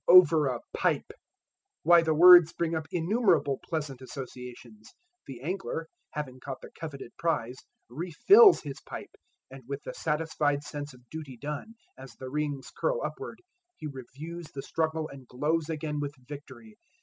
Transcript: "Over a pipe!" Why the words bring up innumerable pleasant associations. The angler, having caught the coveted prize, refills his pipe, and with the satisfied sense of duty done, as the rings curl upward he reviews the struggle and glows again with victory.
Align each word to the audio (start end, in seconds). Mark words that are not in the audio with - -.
"Over 0.07 0.47
a 0.47 0.61
pipe!" 0.75 1.11
Why 1.83 2.01
the 2.01 2.15
words 2.15 2.53
bring 2.53 2.73
up 2.73 2.87
innumerable 2.91 3.59
pleasant 3.63 4.01
associations. 4.01 4.95
The 5.27 5.41
angler, 5.43 5.89
having 6.13 6.39
caught 6.39 6.61
the 6.61 6.71
coveted 6.71 7.15
prize, 7.19 7.57
refills 7.87 8.61
his 8.63 8.79
pipe, 8.81 9.13
and 9.51 9.61
with 9.67 9.83
the 9.83 9.93
satisfied 9.93 10.63
sense 10.63 10.95
of 10.95 11.07
duty 11.11 11.37
done, 11.37 11.75
as 11.99 12.15
the 12.15 12.31
rings 12.31 12.71
curl 12.75 12.99
upward 13.03 13.41
he 13.75 13.85
reviews 13.85 14.47
the 14.47 14.63
struggle 14.63 15.07
and 15.07 15.27
glows 15.27 15.69
again 15.69 15.99
with 15.99 16.15
victory. 16.27 16.79